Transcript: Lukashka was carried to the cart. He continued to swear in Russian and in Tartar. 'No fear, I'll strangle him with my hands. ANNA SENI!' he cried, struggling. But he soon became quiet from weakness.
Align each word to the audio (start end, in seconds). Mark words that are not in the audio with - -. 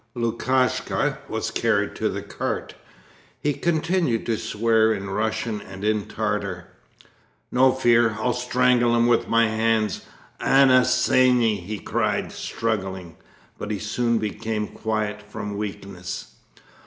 Lukashka 0.15 1.19
was 1.29 1.51
carried 1.51 1.93
to 1.97 2.09
the 2.09 2.23
cart. 2.23 2.73
He 3.39 3.53
continued 3.53 4.25
to 4.25 4.35
swear 4.35 4.91
in 4.91 5.11
Russian 5.11 5.61
and 5.61 5.83
in 5.83 6.07
Tartar. 6.07 6.65
'No 7.51 7.71
fear, 7.71 8.15
I'll 8.19 8.33
strangle 8.33 8.95
him 8.95 9.05
with 9.05 9.27
my 9.29 9.45
hands. 9.47 10.03
ANNA 10.39 10.85
SENI!' 10.85 11.59
he 11.61 11.77
cried, 11.77 12.31
struggling. 12.31 13.15
But 13.59 13.69
he 13.69 13.77
soon 13.77 14.17
became 14.17 14.69
quiet 14.69 15.21
from 15.21 15.55
weakness. 15.55 16.33